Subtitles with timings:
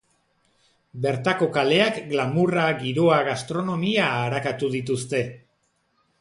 [1.01, 5.23] Bertako kaleak, glamourra, giroa, gastronomia arakatu dituzte.